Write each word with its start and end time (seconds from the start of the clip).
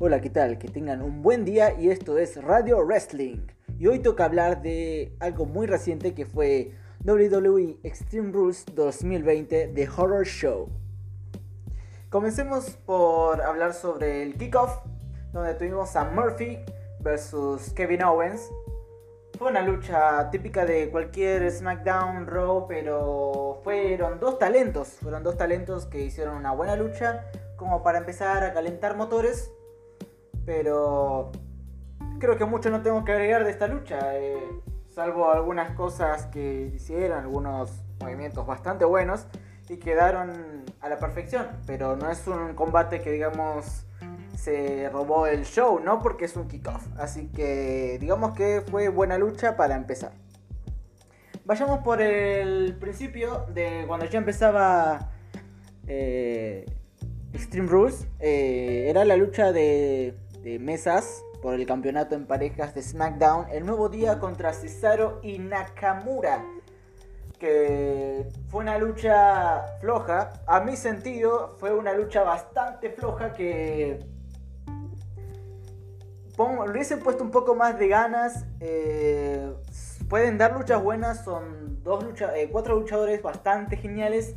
Hola, 0.00 0.20
¿qué 0.20 0.30
tal? 0.30 0.58
Que 0.58 0.68
tengan 0.68 1.02
un 1.02 1.22
buen 1.22 1.44
día 1.44 1.74
y 1.76 1.90
esto 1.90 2.18
es 2.18 2.40
Radio 2.40 2.84
Wrestling. 2.84 3.48
Y 3.80 3.88
hoy 3.88 3.98
toca 3.98 4.26
hablar 4.26 4.62
de 4.62 5.12
algo 5.18 5.44
muy 5.44 5.66
reciente 5.66 6.14
que 6.14 6.24
fue 6.24 6.70
WWE 7.04 7.78
Extreme 7.82 8.30
Rules 8.30 8.64
2020 8.76 9.72
The 9.74 9.88
Horror 9.88 10.24
Show. 10.24 10.68
Comencemos 12.10 12.78
por 12.86 13.42
hablar 13.42 13.74
sobre 13.74 14.22
el 14.22 14.36
kickoff, 14.36 14.70
donde 15.32 15.54
tuvimos 15.54 15.96
a 15.96 16.04
Murphy 16.04 16.60
versus 17.00 17.72
Kevin 17.72 18.04
Owens. 18.04 18.48
Fue 19.36 19.50
una 19.50 19.62
lucha 19.62 20.30
típica 20.30 20.64
de 20.64 20.90
cualquier 20.90 21.50
SmackDown 21.50 22.28
Raw, 22.28 22.68
pero 22.68 23.60
fueron 23.64 24.20
dos 24.20 24.38
talentos, 24.38 24.90
fueron 25.02 25.24
dos 25.24 25.36
talentos 25.36 25.86
que 25.86 26.02
hicieron 26.02 26.36
una 26.36 26.52
buena 26.52 26.76
lucha 26.76 27.24
como 27.56 27.82
para 27.82 27.98
empezar 27.98 28.44
a 28.44 28.52
calentar 28.52 28.96
motores 28.96 29.50
pero 30.48 31.30
creo 32.18 32.38
que 32.38 32.46
mucho 32.46 32.70
no 32.70 32.80
tengo 32.80 33.04
que 33.04 33.12
agregar 33.12 33.44
de 33.44 33.50
esta 33.50 33.66
lucha, 33.66 34.16
eh, 34.16 34.42
salvo 34.88 35.30
algunas 35.30 35.72
cosas 35.72 36.24
que 36.24 36.72
hicieron, 36.74 37.18
algunos 37.18 37.70
movimientos 38.00 38.46
bastante 38.46 38.86
buenos 38.86 39.26
y 39.68 39.76
quedaron 39.76 40.64
a 40.80 40.88
la 40.88 40.98
perfección. 40.98 41.48
Pero 41.66 41.96
no 41.96 42.10
es 42.10 42.26
un 42.26 42.54
combate 42.54 43.02
que 43.02 43.10
digamos 43.12 43.84
se 44.38 44.88
robó 44.88 45.26
el 45.26 45.44
show, 45.44 45.80
¿no? 45.80 46.00
Porque 46.00 46.24
es 46.24 46.34
un 46.34 46.48
kickoff. 46.48 46.82
Así 46.96 47.26
que 47.28 47.98
digamos 48.00 48.32
que 48.32 48.62
fue 48.70 48.88
buena 48.88 49.18
lucha 49.18 49.54
para 49.54 49.76
empezar. 49.76 50.12
Vayamos 51.44 51.80
por 51.80 52.00
el 52.00 52.74
principio 52.80 53.44
de 53.52 53.84
cuando 53.86 54.06
ya 54.06 54.16
empezaba 54.16 55.10
eh, 55.86 56.64
Extreme 57.34 57.68
Rules. 57.68 58.06
Eh, 58.18 58.86
era 58.88 59.04
la 59.04 59.18
lucha 59.18 59.52
de 59.52 60.16
de 60.42 60.58
mesas 60.58 61.24
por 61.42 61.54
el 61.54 61.66
campeonato 61.66 62.14
en 62.14 62.26
parejas 62.26 62.74
de 62.74 62.82
SmackDown 62.82 63.46
el 63.50 63.64
nuevo 63.64 63.88
día 63.88 64.18
contra 64.18 64.52
Cesaro 64.52 65.20
y 65.22 65.38
Nakamura. 65.38 66.44
Que 67.38 68.28
fue 68.48 68.62
una 68.62 68.78
lucha 68.78 69.78
floja. 69.80 70.42
A 70.46 70.60
mi 70.60 70.76
sentido, 70.76 71.56
fue 71.58 71.72
una 71.72 71.92
lucha 71.92 72.24
bastante 72.24 72.90
floja 72.90 73.32
que. 73.32 74.04
Le 76.36 76.70
hubiese 76.70 76.96
puesto 76.96 77.22
un 77.22 77.30
poco 77.30 77.54
más 77.54 77.78
de 77.78 77.88
ganas. 77.88 78.44
Eh, 78.60 79.52
pueden 80.08 80.36
dar 80.36 80.56
luchas 80.56 80.82
buenas. 80.82 81.24
Son 81.24 81.80
dos 81.84 82.02
lucha, 82.02 82.36
eh, 82.36 82.48
cuatro 82.50 82.74
luchadores 82.76 83.22
bastante 83.22 83.76
geniales. 83.76 84.34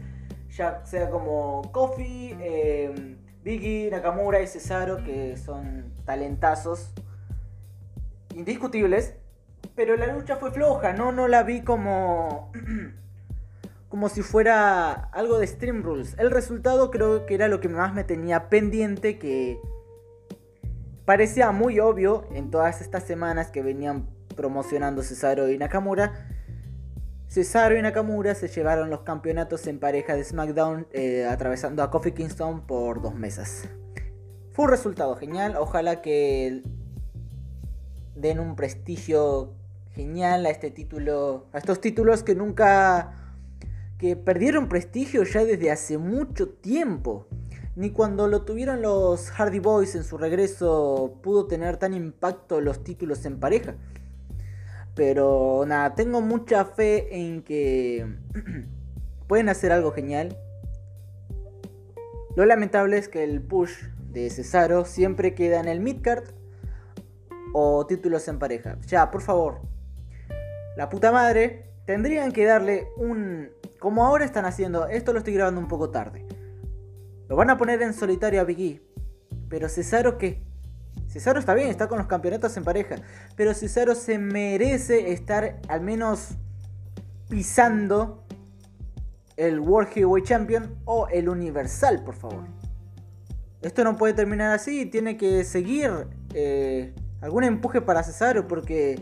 Ya 0.50 0.86
sea 0.86 1.10
como 1.10 1.72
Kofi, 1.72 2.36
eh, 2.40 3.18
Biggie, 3.44 3.90
Nakamura 3.90 4.42
y 4.42 4.48
Cesaro, 4.48 5.04
que 5.04 5.38
son 5.38 5.91
talentazos 6.06 6.92
indiscutibles, 8.36 9.16
pero 9.76 9.96
la 9.96 10.08
lucha 10.08 10.38
fue 10.38 10.52
floja, 10.52 10.94
no, 10.94 11.12
no 11.12 11.28
la 11.28 11.44
vi 11.44 11.62
como 11.62 12.52
como 13.90 14.08
si 14.08 14.22
fuera 14.22 14.92
algo 14.92 15.38
de 15.38 15.48
Stream 15.48 15.84
Rules. 15.84 16.16
El 16.18 16.32
resultado 16.32 16.92
creo 16.92 17.26
que 17.26 17.36
era 17.36 17.48
lo 17.48 17.60
que 17.60 17.68
más 17.68 17.94
me 17.94 18.06
tenía 18.06 18.48
pendiente, 18.48 19.20
que 19.20 19.60
parecía 21.04 21.52
muy 21.52 21.80
obvio 21.80 22.26
en 22.34 22.52
todas 22.52 22.82
estas 22.82 23.04
semanas 23.04 23.52
que 23.52 23.62
venían 23.62 24.08
promocionando 24.36 25.04
Cesaro 25.04 25.50
y 25.50 25.58
Nakamura 25.58 26.14
Cesaro 27.32 27.78
y 27.78 27.82
Nakamura 27.82 28.36
se 28.36 28.50
llevaron 28.50 28.90
los 28.90 29.04
campeonatos 29.04 29.66
en 29.68 29.80
pareja 29.80 30.16
de 30.16 30.24
SmackDown 30.26 30.88
eh, 30.92 31.26
atravesando 31.26 31.82
a 31.82 31.90
Kofi 31.90 32.12
Kingston 32.12 32.68
por 32.68 33.02
dos 33.02 33.16
mesas. 33.16 33.70
Fue 34.54 34.66
un 34.66 34.72
resultado 34.72 35.16
genial, 35.16 35.56
ojalá 35.58 36.02
que 36.02 36.62
den 38.16 38.40
un 38.40 38.56
prestigio 38.56 39.53
genial 39.94 40.46
a 40.46 40.50
este 40.50 40.72
título, 40.72 41.48
a 41.53 41.58
estos 41.58 41.80
títulos 41.80 42.24
que 42.24 42.36
nunca 42.36 43.14
que 43.98 44.16
perdieron 44.16 44.68
prestigio 44.68 45.24
ya 45.24 45.46
desde 45.46 45.72
hace 45.72 45.98
mucho 45.98 46.50
tiempo. 46.50 47.28
Ni 47.75 47.92
cuando 47.92 48.28
lo 48.28 48.42
tuvieron 48.42 48.81
los 48.81 49.30
Hardy 49.30 49.59
Boys 49.59 49.96
en 49.96 50.03
su 50.03 50.18
regreso 50.18 51.20
pudo 51.22 51.48
tener 51.48 51.78
tan 51.78 51.94
impacto 51.94 52.59
los 52.59 52.84
títulos 52.84 53.25
en 53.25 53.40
pareja. 53.40 53.75
Pero 54.96 55.64
nada, 55.66 55.96
tengo 55.96 56.20
mucha 56.20 56.66
fe 56.66 57.16
en 57.16 57.44
que 57.44 58.18
pueden 59.28 59.48
hacer 59.48 59.72
algo 59.72 59.92
genial. 59.92 60.36
Lo 62.36 62.46
lamentable 62.46 62.98
es 62.98 63.08
que 63.08 63.24
el 63.24 63.42
push 63.42 63.72
de 64.12 64.30
Cesaro 64.30 64.86
siempre 64.86 65.34
queda 65.34 65.60
en 65.60 65.68
el 65.68 65.80
midcard 65.80 66.26
o 67.54 67.86
títulos 67.86 68.28
en 68.28 68.40
pareja. 68.40 68.78
Ya, 68.88 69.12
por 69.12 69.22
favor. 69.22 69.62
La 70.76 70.90
puta 70.90 71.12
madre. 71.12 71.70
Tendrían 71.86 72.32
que 72.32 72.46
darle 72.46 72.88
un... 72.96 73.50
Como 73.80 74.06
ahora 74.06 74.24
están 74.24 74.46
haciendo, 74.46 74.88
esto 74.88 75.14
lo 75.14 75.20
estoy 75.20 75.34
grabando 75.34 75.60
un 75.60 75.68
poco 75.68 75.90
tarde. 75.90 76.26
Lo 77.28 77.36
van 77.36 77.50
a 77.50 77.58
poner 77.58 77.82
en 77.82 77.94
solitario 77.94 78.40
a 78.40 78.44
Biggie. 78.44 78.82
Pero 79.50 79.68
Cesaro 79.68 80.18
qué? 80.18 80.44
Cesaro 81.08 81.40
está 81.40 81.54
bien, 81.54 81.70
está 81.70 81.88
con 81.88 81.98
los 81.98 82.08
campeonatos 82.08 82.56
en 82.56 82.64
pareja. 82.64 82.96
Pero 83.36 83.54
Cesaro 83.54 83.96
se 83.96 84.18
merece 84.20 85.12
estar 85.12 85.60
al 85.68 85.82
menos 85.82 86.30
pisando 87.28 88.24
el 89.36 89.60
World 89.60 89.90
Heavyweight 89.90 90.26
Champion 90.26 90.76
o 90.86 91.08
el 91.08 91.28
Universal, 91.28 92.04
por 92.04 92.16
favor. 92.16 92.46
Esto 93.62 93.84
no 93.84 93.96
puede 93.96 94.14
terminar 94.14 94.52
así, 94.52 94.86
tiene 94.86 95.18
que 95.18 95.44
seguir 95.44 95.92
eh, 96.34 96.94
algún 97.22 97.44
empuje 97.44 97.82
para 97.82 98.04
Cesaro 98.04 98.48
porque... 98.48 99.02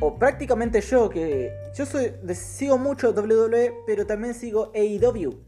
O 0.00 0.18
prácticamente 0.18 0.80
yo, 0.80 1.08
que 1.08 1.52
yo 1.76 1.86
soy, 1.86 2.12
sigo 2.34 2.76
mucho 2.76 3.12
WWE, 3.12 3.72
pero 3.86 4.04
también 4.04 4.34
sigo 4.34 4.72
AEW. 4.74 5.38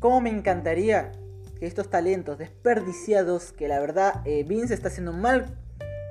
¿Cómo 0.00 0.22
me 0.22 0.30
encantaría 0.30 1.12
estos 1.66 1.90
talentos 1.90 2.38
desperdiciados, 2.38 3.52
que 3.52 3.68
la 3.68 3.80
verdad 3.80 4.22
eh, 4.24 4.44
Vince 4.44 4.74
está 4.74 4.88
haciendo 4.88 5.12
un 5.12 5.20
mal 5.20 5.58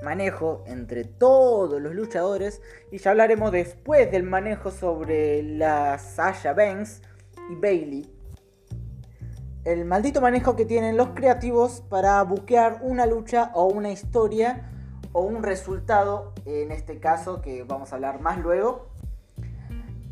manejo 0.02 0.64
entre 0.66 1.04
todos 1.04 1.80
los 1.80 1.94
luchadores, 1.94 2.60
y 2.90 2.98
ya 2.98 3.10
hablaremos 3.10 3.52
después 3.52 4.10
del 4.10 4.22
manejo 4.22 4.70
sobre 4.70 5.42
la 5.42 5.98
Sasha 5.98 6.52
Banks 6.52 7.02
y 7.50 7.54
Bailey. 7.56 8.13
El 9.64 9.86
maldito 9.86 10.20
manejo 10.20 10.56
que 10.56 10.66
tienen 10.66 10.98
los 10.98 11.08
creativos 11.10 11.82
para 11.88 12.22
buquear 12.22 12.80
una 12.82 13.06
lucha 13.06 13.50
o 13.54 13.64
una 13.64 13.90
historia 13.90 14.70
o 15.12 15.22
un 15.22 15.42
resultado, 15.42 16.34
en 16.44 16.70
este 16.70 16.98
caso 16.98 17.40
que 17.40 17.64
vamos 17.64 17.90
a 17.90 17.94
hablar 17.94 18.20
más 18.20 18.38
luego. 18.38 18.88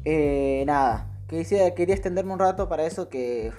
Eh, 0.06 0.64
nada, 0.66 1.06
quería, 1.28 1.74
quería 1.74 1.94
extenderme 1.94 2.32
un 2.32 2.38
rato 2.38 2.66
para 2.66 2.86
eso 2.86 3.10
que 3.10 3.52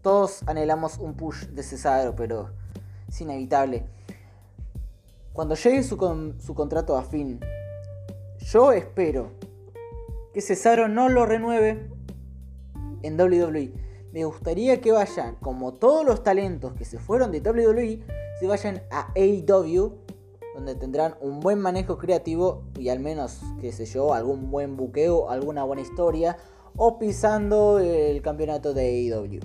todos 0.00 0.42
anhelamos 0.46 0.96
un 0.96 1.14
push 1.14 1.48
de 1.48 1.62
Cesaro, 1.62 2.16
pero 2.16 2.48
es 3.06 3.20
inevitable. 3.20 3.84
Cuando 5.34 5.54
llegue 5.54 5.82
su, 5.82 6.34
su 6.38 6.54
contrato 6.54 6.96
a 6.96 7.02
fin, 7.02 7.40
yo 8.38 8.72
espero 8.72 9.32
que 10.32 10.40
Cesaro 10.40 10.88
no 10.88 11.10
lo 11.10 11.26
renueve 11.26 11.90
en 13.02 13.20
WWE. 13.20 13.85
Me 14.12 14.24
gustaría 14.24 14.80
que 14.80 14.92
vayan, 14.92 15.36
como 15.36 15.74
todos 15.74 16.04
los 16.04 16.22
talentos 16.22 16.72
que 16.74 16.84
se 16.84 16.98
fueron 16.98 17.32
de 17.32 17.40
WWE, 17.40 18.00
se 18.40 18.46
vayan 18.46 18.82
a 18.90 19.12
AEW, 19.14 19.92
donde 20.54 20.74
tendrán 20.74 21.16
un 21.20 21.40
buen 21.40 21.60
manejo 21.60 21.98
creativo 21.98 22.64
y 22.78 22.88
al 22.88 23.00
menos, 23.00 23.42
qué 23.60 23.72
sé 23.72 23.84
yo, 23.84 24.14
algún 24.14 24.50
buen 24.50 24.76
buqueo, 24.76 25.28
alguna 25.28 25.64
buena 25.64 25.82
historia, 25.82 26.38
o 26.76 26.98
pisando 26.98 27.78
el 27.78 28.22
campeonato 28.22 28.72
de 28.72 29.12
AEW. 29.12 29.40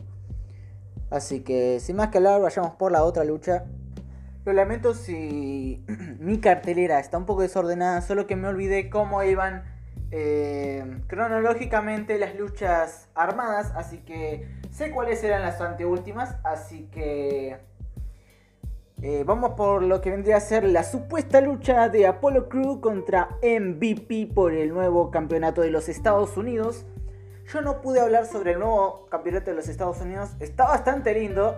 Así 1.09 1.41
que 1.41 1.79
sin 1.81 1.97
más 1.97 2.07
que 2.07 2.19
hablar, 2.19 2.41
vayamos 2.41 2.75
por 2.75 2.91
la 2.91 3.03
otra 3.03 3.25
lucha. 3.25 3.65
Lo 4.45 4.53
lamento 4.53 4.93
si 4.93 5.83
mi 6.19 6.39
cartelera 6.39 6.99
está 6.99 7.17
un 7.17 7.25
poco 7.25 7.41
desordenada, 7.41 8.01
solo 8.01 8.25
que 8.25 8.37
me 8.37 8.47
olvidé 8.47 8.89
cómo 8.89 9.21
iban 9.23 9.63
eh, 10.11 11.01
cronológicamente 11.07 12.17
las 12.17 12.35
luchas 12.35 13.07
armadas, 13.15 13.71
así 13.75 13.99
que 13.99 14.47
sé 14.69 14.91
cuáles 14.91 15.23
eran 15.23 15.41
las 15.41 15.61
anteúltimas, 15.61 16.35
así 16.43 16.89
que 16.91 17.57
eh, 19.01 19.23
vamos 19.25 19.53
por 19.53 19.81
lo 19.81 19.99
que 20.01 20.11
vendría 20.11 20.37
a 20.37 20.41
ser 20.41 20.63
la 20.63 20.83
supuesta 20.83 21.41
lucha 21.41 21.89
de 21.89 22.05
Apollo 22.05 22.49
Crew 22.49 22.81
contra 22.81 23.29
MVP 23.41 24.31
por 24.35 24.53
el 24.53 24.73
nuevo 24.73 25.09
campeonato 25.09 25.61
de 25.61 25.71
los 25.71 25.89
Estados 25.89 26.37
Unidos. 26.37 26.85
Yo 27.51 27.61
no 27.61 27.81
pude 27.81 27.99
hablar 27.99 28.25
sobre 28.27 28.51
el 28.51 28.59
nuevo 28.59 29.07
campeonato 29.09 29.49
de 29.49 29.55
los 29.55 29.67
Estados 29.69 29.99
Unidos. 30.01 30.31
Está 30.39 30.65
bastante 30.65 31.13
lindo. 31.13 31.55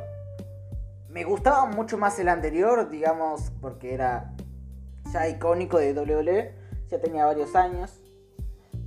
Me 1.09 1.23
gustaba 1.23 1.65
mucho 1.65 1.97
más 1.97 2.17
el 2.19 2.29
anterior, 2.29 2.89
digamos, 2.89 3.51
porque 3.59 3.93
era 3.93 4.33
ya 5.11 5.27
icónico 5.27 5.79
de 5.79 5.93
WWE. 5.93 6.55
Ya 6.87 7.01
tenía 7.01 7.25
varios 7.25 7.55
años. 7.55 8.02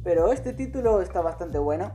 Pero 0.07 0.33
este 0.33 0.53
título 0.53 1.03
está 1.03 1.21
bastante 1.21 1.59
bueno. 1.59 1.91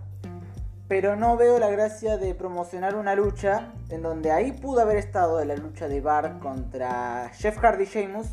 Pero 0.89 1.15
no 1.15 1.37
veo 1.37 1.59
la 1.59 1.69
gracia 1.69 2.17
de 2.17 2.35
promocionar 2.35 2.97
una 2.97 3.15
lucha 3.15 3.71
en 3.87 4.01
donde 4.01 4.33
ahí 4.33 4.51
pudo 4.51 4.81
haber 4.81 4.97
estado 4.97 5.41
la 5.45 5.55
lucha 5.55 5.87
de 5.87 6.01
Bar 6.01 6.39
contra 6.39 7.31
Jeff 7.33 7.57
Hardy 7.59 7.85
Sheamus. 7.85 8.27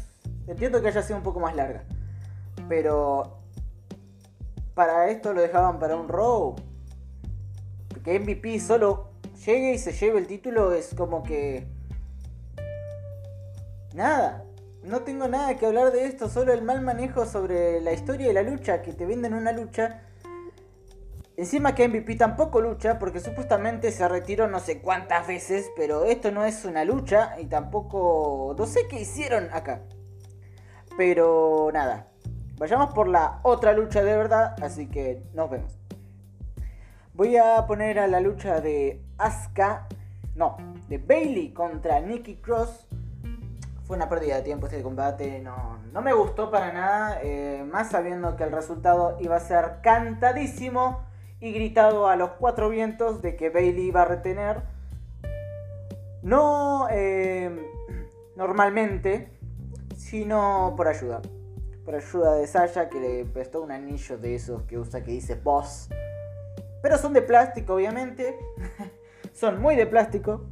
Entiendo 0.48 0.82
que 0.82 0.88
haya 0.88 1.00
sido 1.02 1.16
un 1.16 1.22
poco 1.22 1.38
más 1.38 1.54
larga. 1.54 1.84
Pero 2.68 3.38
para 4.74 5.10
esto 5.10 5.32
lo 5.32 5.42
dejaban 5.42 5.78
para 5.78 5.94
un 5.94 6.08
Raw. 6.08 6.56
Que 8.02 8.18
MVP 8.18 8.58
solo 8.58 9.10
llegue 9.46 9.74
y 9.74 9.78
se 9.78 9.92
lleve 9.92 10.18
el 10.18 10.26
título 10.26 10.72
es 10.72 10.92
como 10.92 11.22
que... 11.22 11.68
Nada. 13.94 14.47
No 14.82 15.00
tengo 15.00 15.28
nada 15.28 15.56
que 15.56 15.66
hablar 15.66 15.92
de 15.92 16.06
esto, 16.06 16.28
solo 16.28 16.52
el 16.52 16.62
mal 16.62 16.80
manejo 16.80 17.26
sobre 17.26 17.80
la 17.80 17.92
historia 17.92 18.28
de 18.28 18.32
la 18.32 18.42
lucha, 18.42 18.80
que 18.82 18.92
te 18.92 19.06
venden 19.06 19.34
una 19.34 19.52
lucha. 19.52 20.02
Encima 21.36 21.74
que 21.74 21.88
MVP 21.88 22.16
tampoco 22.16 22.60
lucha, 22.60 22.98
porque 22.98 23.20
supuestamente 23.20 23.92
se 23.92 24.08
retiró 24.08 24.48
no 24.48 24.60
sé 24.60 24.80
cuántas 24.80 25.26
veces, 25.26 25.70
pero 25.76 26.04
esto 26.04 26.30
no 26.30 26.44
es 26.44 26.64
una 26.64 26.84
lucha 26.84 27.36
y 27.40 27.46
tampoco... 27.46 28.54
No 28.58 28.66
sé 28.66 28.88
qué 28.88 29.00
hicieron 29.00 29.48
acá. 29.52 29.82
Pero 30.96 31.70
nada, 31.72 32.08
vayamos 32.56 32.92
por 32.92 33.08
la 33.08 33.40
otra 33.44 33.72
lucha 33.72 34.02
de 34.02 34.16
verdad, 34.16 34.56
así 34.62 34.88
que 34.88 35.22
nos 35.32 35.48
vemos. 35.50 35.78
Voy 37.14 37.36
a 37.36 37.66
poner 37.66 37.98
a 37.98 38.06
la 38.06 38.20
lucha 38.20 38.60
de 38.60 39.02
Asuka, 39.18 39.86
no, 40.34 40.56
de 40.88 40.98
Bailey 40.98 41.52
contra 41.52 42.00
Nikki 42.00 42.36
Cross. 42.36 42.87
Fue 43.88 43.96
una 43.96 44.08
pérdida 44.08 44.36
de 44.36 44.42
tiempo 44.42 44.66
este 44.66 44.82
combate, 44.82 45.40
no, 45.40 45.78
no 45.92 46.02
me 46.02 46.12
gustó 46.12 46.50
para 46.50 46.72
nada, 46.72 47.20
eh, 47.22 47.66
más 47.68 47.90
sabiendo 47.90 48.36
que 48.36 48.44
el 48.44 48.52
resultado 48.52 49.16
iba 49.18 49.34
a 49.34 49.40
ser 49.40 49.80
cantadísimo 49.82 51.00
y 51.40 51.52
gritado 51.52 52.06
a 52.06 52.14
los 52.14 52.30
cuatro 52.38 52.68
vientos 52.68 53.22
de 53.22 53.34
que 53.34 53.50
Bailey 53.50 53.86
iba 53.86 54.02
a 54.02 54.04
retener. 54.04 54.62
No 56.22 56.86
eh, 56.90 57.50
normalmente, 58.36 59.32
sino 59.96 60.74
por 60.76 60.86
ayuda. 60.86 61.20
Por 61.84 61.96
ayuda 61.96 62.34
de 62.34 62.46
Sasha 62.46 62.88
que 62.88 63.00
le 63.00 63.24
prestó 63.24 63.62
un 63.62 63.72
anillo 63.72 64.18
de 64.18 64.36
esos 64.36 64.62
que 64.64 64.78
usa 64.78 65.02
que 65.02 65.10
dice 65.10 65.34
Boss 65.34 65.88
pero 66.80 66.98
son 66.98 67.12
de 67.12 67.22
plástico, 67.22 67.74
obviamente. 67.74 68.38
son 69.32 69.60
muy 69.60 69.76
de 69.76 69.86
plástico. 69.86 70.46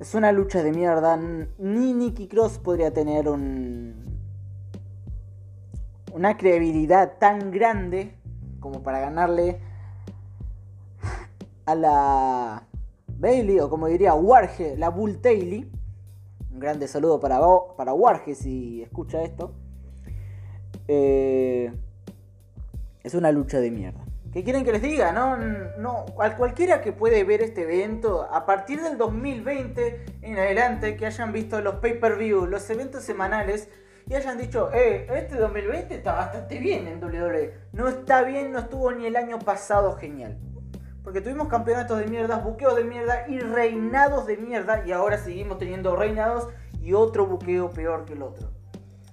Es 0.00 0.14
una 0.14 0.30
lucha 0.30 0.62
de 0.62 0.70
mierda. 0.70 1.16
Ni 1.58 1.92
Nicky 1.92 2.28
Cross 2.28 2.58
podría 2.58 2.92
tener 2.92 3.28
un. 3.28 4.16
Una 6.12 6.36
credibilidad 6.36 7.18
tan 7.18 7.50
grande 7.50 8.14
como 8.60 8.82
para 8.82 9.00
ganarle 9.00 9.60
a 11.66 11.74
la 11.74 12.66
Bailey, 13.08 13.58
o 13.60 13.68
como 13.68 13.88
diría 13.88 14.14
Warge, 14.14 14.76
la 14.76 14.88
Bull 14.88 15.20
Taylor. 15.20 15.66
Un 16.52 16.60
grande 16.60 16.88
saludo 16.88 17.20
para, 17.20 17.40
para 17.76 17.92
Warge 17.92 18.34
si 18.34 18.82
escucha 18.82 19.22
esto. 19.22 19.52
Eh, 20.86 21.72
es 23.02 23.14
una 23.14 23.32
lucha 23.32 23.60
de 23.60 23.70
mierda. 23.70 24.07
¿Qué 24.38 24.44
quieren 24.44 24.64
que 24.64 24.70
les 24.70 24.82
diga? 24.82 25.10
No, 25.10 25.36
no, 25.36 26.06
cualquiera 26.14 26.80
que 26.80 26.92
puede 26.92 27.24
ver 27.24 27.42
este 27.42 27.62
evento, 27.62 28.22
a 28.30 28.46
partir 28.46 28.80
del 28.80 28.96
2020 28.96 30.04
en 30.22 30.38
adelante, 30.38 30.96
que 30.96 31.06
hayan 31.06 31.32
visto 31.32 31.60
los 31.60 31.80
pay-per-view, 31.80 32.46
los 32.46 32.70
eventos 32.70 33.02
semanales, 33.02 33.68
y 34.06 34.14
hayan 34.14 34.38
dicho, 34.38 34.70
eh, 34.72 35.08
este 35.12 35.34
2020 35.34 35.92
está 35.92 36.14
bastante 36.14 36.60
bien 36.60 36.86
en 36.86 37.02
WWE. 37.02 37.52
No 37.72 37.88
está 37.88 38.22
bien, 38.22 38.52
no 38.52 38.60
estuvo 38.60 38.92
ni 38.92 39.06
el 39.06 39.16
año 39.16 39.40
pasado 39.40 39.96
genial. 39.96 40.38
Porque 41.02 41.20
tuvimos 41.20 41.48
campeonatos 41.48 41.98
de 41.98 42.06
mierda, 42.06 42.36
buqueos 42.36 42.76
de 42.76 42.84
mierda 42.84 43.24
y 43.26 43.40
reinados 43.40 44.28
de 44.28 44.36
mierda, 44.36 44.84
y 44.86 44.92
ahora 44.92 45.18
seguimos 45.18 45.58
teniendo 45.58 45.96
reinados 45.96 46.46
y 46.80 46.92
otro 46.92 47.26
buqueo 47.26 47.70
peor 47.70 48.04
que 48.04 48.12
el 48.12 48.22
otro. 48.22 48.57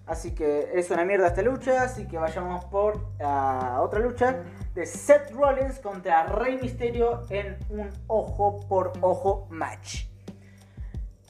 Así 0.07 0.35
que 0.35 0.69
es 0.73 0.91
una 0.91 1.03
mierda 1.03 1.27
esta 1.27 1.41
lucha, 1.41 1.81
así 1.81 2.07
que 2.07 2.17
vayamos 2.17 2.65
por 2.65 3.07
a 3.19 3.81
otra 3.81 3.99
lucha 3.99 4.43
de 4.75 4.85
Seth 4.85 5.31
Rollins 5.31 5.79
contra 5.79 6.27
Rey 6.27 6.59
Mysterio 6.61 7.23
en 7.29 7.57
un 7.69 7.89
ojo 8.05 8.59
por 8.67 8.93
ojo 9.01 9.47
match. 9.49 10.05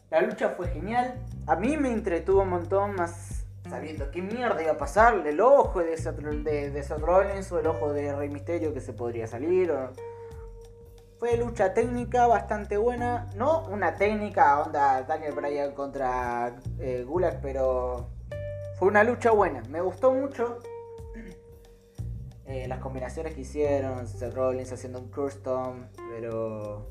La 0.10 0.22
lucha 0.22 0.50
fue 0.50 0.68
genial, 0.68 1.16
a 1.48 1.56
mí 1.56 1.78
me 1.78 1.92
entretuvo 1.92 2.42
un 2.42 2.50
montón 2.50 2.96
más 2.96 3.46
sabiendo 3.70 4.12
qué 4.12 4.22
mierda 4.22 4.62
iba 4.62 4.74
a 4.74 4.78
pasar, 4.78 5.26
el 5.26 5.40
ojo 5.40 5.80
de 5.80 5.98
Seth, 5.98 7.00
Rollins 7.00 7.52
o 7.52 7.60
el 7.60 7.68
ojo 7.68 7.94
de 7.94 8.14
Rey 8.14 8.30
Mysterio 8.30 8.74
que 8.74 8.82
se 8.82 8.94
podría 8.94 9.26
salir. 9.26 9.74
Fue 11.18 11.38
lucha 11.38 11.74
técnica 11.74 12.28
bastante 12.28 12.78
buena, 12.78 13.30
no 13.36 13.66
una 13.70 13.96
técnica 13.96 14.62
onda 14.62 15.02
Daniel 15.04 15.34
Bryan 15.34 15.72
contra 15.72 16.56
eh, 16.78 17.04
Gulag, 17.08 17.40
pero 17.42 18.15
fue 18.78 18.90
una 18.90 19.04
lucha 19.04 19.32
buena, 19.32 19.62
me 19.70 19.82
gustó 19.82 20.12
mucho. 20.12 20.60
Eh, 22.46 22.68
las 22.68 22.80
combinaciones 22.80 23.34
que 23.34 23.42
hicieron, 23.42 24.06
Seth 24.06 24.34
Rollins 24.36 24.72
haciendo 24.72 25.00
un 25.00 25.10
custom, 25.10 25.88
pero 26.12 26.90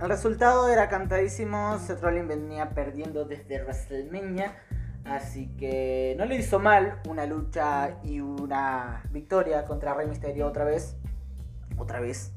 el 0.00 0.08
resultado 0.08 0.68
era 0.68 0.88
cantadísimo. 0.88 1.78
Seth 1.78 2.02
Rollins 2.02 2.28
venía 2.28 2.70
perdiendo 2.70 3.24
desde 3.24 3.62
WrestleMania, 3.62 4.56
así 5.04 5.48
que 5.56 6.14
no 6.18 6.26
le 6.26 6.36
hizo 6.36 6.58
mal 6.58 7.00
una 7.08 7.26
lucha 7.26 7.98
y 8.02 8.20
una 8.20 9.04
victoria 9.10 9.64
contra 9.64 9.94
Rey 9.94 10.08
Mysterio 10.08 10.48
otra 10.48 10.64
vez. 10.64 10.96
Otra 11.78 12.00
vez. 12.00 12.32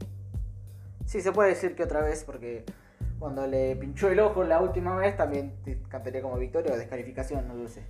Sí, 1.05 1.21
se 1.21 1.31
puede 1.31 1.49
decir 1.49 1.75
que 1.75 1.83
otra 1.83 2.01
vez, 2.01 2.23
porque 2.23 2.63
cuando 3.19 3.45
le 3.47 3.75
pinchó 3.75 4.09
el 4.09 4.19
ojo 4.19 4.43
la 4.43 4.61
última 4.61 4.95
vez 4.95 5.17
también 5.17 5.53
cantaría 5.89 6.21
como 6.21 6.37
victoria 6.37 6.73
o 6.73 6.77
descalificación, 6.77 7.47
no 7.47 7.55
lo 7.55 7.67
sé. 7.67 7.83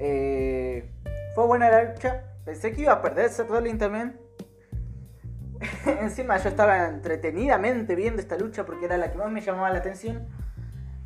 Eh, 0.00 0.90
fue 1.34 1.46
buena 1.46 1.70
la 1.70 1.84
lucha. 1.84 2.24
Pensé 2.44 2.72
que 2.72 2.82
iba 2.82 2.92
a 2.92 3.02
perder 3.02 3.30
Seth 3.30 3.48
Rollins 3.48 3.78
también. 3.78 4.18
Encima 6.00 6.38
yo 6.38 6.48
estaba 6.48 6.88
entretenidamente 6.88 7.94
viendo 7.94 8.22
esta 8.22 8.38
lucha 8.38 8.64
porque 8.64 8.86
era 8.86 8.96
la 8.96 9.12
que 9.12 9.18
más 9.18 9.30
me 9.30 9.42
llamaba 9.42 9.70
la 9.70 9.78
atención. 9.78 10.26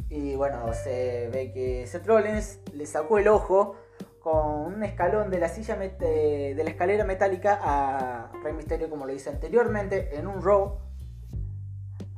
Y 0.08 0.36
bueno, 0.36 0.72
se 0.72 1.28
ve 1.32 1.50
que 1.52 1.86
Seth 1.88 2.06
Rollins 2.06 2.60
le 2.72 2.86
sacó 2.86 3.18
el 3.18 3.26
ojo 3.26 3.76
con 4.20 4.74
un 4.74 4.82
escalón 4.84 5.28
de 5.30 5.38
la 5.38 5.48
silla 5.48 5.76
de 5.76 6.54
la 6.56 6.70
escalera 6.70 7.04
metálica 7.04 7.58
a 7.62 8.30
Rey 8.42 8.54
Mysterio 8.54 8.88
como 8.88 9.06
lo 9.06 9.12
hice 9.12 9.28
anteriormente 9.28 10.16
en 10.16 10.28
un 10.28 10.40
row. 10.40 10.78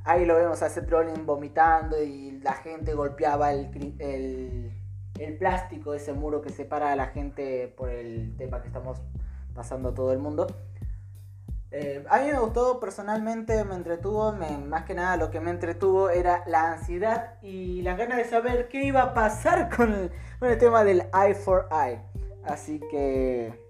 Ahí 0.05 0.25
lo 0.25 0.37
vemos 0.37 0.63
a 0.63 0.69
Seth 0.69 0.89
Rollins 0.89 1.25
vomitando 1.25 2.01
y 2.01 2.39
la 2.43 2.53
gente 2.53 2.93
golpeaba 2.93 3.53
el, 3.53 3.97
el 3.99 4.76
el 5.19 5.37
plástico, 5.37 5.95
ese 5.95 6.13
muro 6.13 6.43
que 6.43 6.51
separa 6.51 6.93
a 6.93 6.97
la 6.97 7.07
gente 7.07 7.73
por 7.77 7.91
el 7.91 8.37
tema 8.37 8.61
que 8.61 8.69
estamos 8.69 9.01
pasando 9.55 9.95
todo 9.95 10.13
el 10.13 10.19
mundo. 10.19 10.47
Eh, 11.73 12.05
a 12.09 12.21
mí 12.21 12.27
me 12.31 12.39
gustó 12.39 12.79
personalmente, 12.79 13.65
me 13.65 13.75
entretuvo, 13.75 14.33
más 14.33 14.85
que 14.85 14.95
nada 14.95 15.17
lo 15.17 15.31
que 15.31 15.41
me 15.41 15.51
entretuvo 15.51 16.11
era 16.11 16.45
la 16.47 16.73
ansiedad 16.73 17.35
y 17.43 17.83
las 17.83 17.99
ganas 17.99 18.19
de 18.19 18.25
saber 18.25 18.69
qué 18.69 18.85
iba 18.85 19.03
a 19.03 19.15
pasar 19.15 19.69
con 19.77 20.11
el, 20.41 20.59
tema 20.59 20.85
del 20.85 21.03
Eye 21.13 21.35
for 21.35 21.69
Eye. 21.71 22.01
Así 22.45 22.81
que... 22.91 23.67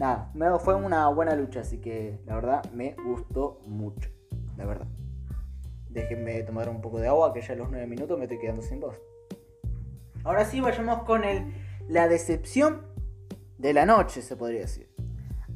Nada, 0.00 0.30
me, 0.32 0.58
fue 0.60 0.76
una 0.76 1.08
buena 1.08 1.34
lucha, 1.34 1.60
así 1.60 1.78
que 1.78 2.20
la 2.24 2.36
verdad 2.36 2.64
me 2.72 2.94
gustó 3.04 3.60
mucho, 3.66 4.08
la 4.56 4.64
verdad. 4.64 4.86
Déjenme 5.90 6.42
tomar 6.44 6.68
un 6.68 6.80
poco 6.80 7.00
de 7.00 7.08
agua, 7.08 7.32
que 7.32 7.40
ya 7.40 7.54
a 7.54 7.56
los 7.56 7.68
9 7.68 7.86
minutos 7.88 8.16
me 8.16 8.24
estoy 8.24 8.38
quedando 8.38 8.62
sin 8.62 8.78
voz. 8.78 8.96
Ahora 10.28 10.44
sí, 10.44 10.60
vayamos 10.60 11.04
con 11.04 11.24
el, 11.24 11.54
la 11.88 12.06
decepción 12.06 12.82
de 13.56 13.72
la 13.72 13.86
noche, 13.86 14.20
se 14.20 14.36
podría 14.36 14.60
decir. 14.60 14.94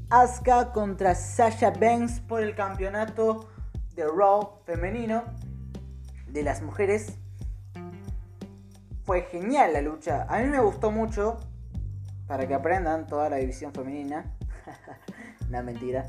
Asuka 0.09 0.73
contra 0.73 1.15
Sasha 1.15 1.73
Banks 1.73 2.21
por 2.21 2.43
el 2.43 2.55
campeonato 2.55 3.51
de 3.95 4.07
Raw 4.07 4.63
femenino 4.65 5.25
de 6.27 6.43
las 6.43 6.63
mujeres. 6.63 7.19
Fue 9.05 9.21
genial 9.31 9.75
la 9.75 9.83
lucha. 9.83 10.25
A 10.27 10.39
mí 10.39 10.49
me 10.49 10.59
gustó 10.61 10.91
mucho. 10.91 11.37
Para 12.27 12.49
que 12.49 12.55
aprendan 12.55 13.07
toda 13.07 13.29
la 13.29 13.37
división 13.37 13.75
femenina. 13.75 14.35
una 15.51 15.63
mentira. 15.63 16.07